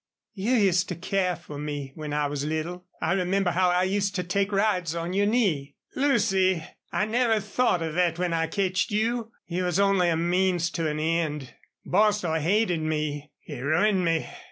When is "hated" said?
12.41-12.81